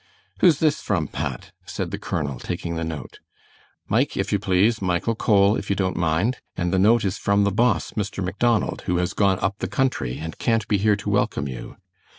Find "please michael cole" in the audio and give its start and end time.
4.39-5.55